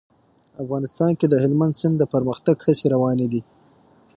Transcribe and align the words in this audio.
افغانستان 0.63 1.11
کې 1.19 1.25
د 1.29 1.35
هلمند 1.43 1.73
سیند 1.79 1.95
د 1.99 2.03
پرمختګ 2.13 2.55
هڅې 2.65 2.85
روانې 2.93 3.27
دي. 3.33 3.41